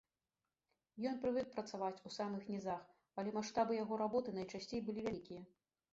[1.09, 2.81] Ён прывык працаваць у самых нізах,
[3.19, 5.41] але маштабы яго работы найчасцей былі вялікія.